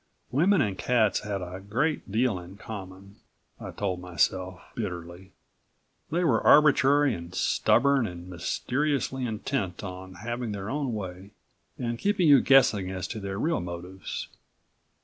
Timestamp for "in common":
2.39-3.17